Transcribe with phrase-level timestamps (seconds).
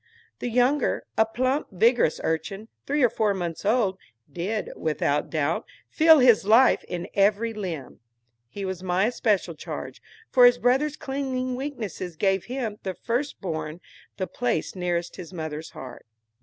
[0.39, 3.99] The younger, a plump, vigorous urchin, three or four months old,
[4.33, 7.99] did, without doubt, "feel his life in every limb."
[8.49, 10.01] He was my especial charge,
[10.31, 13.79] for his brother's clinging weakness gave him, the first born,
[14.17, 16.07] the place nearest his mother's heart.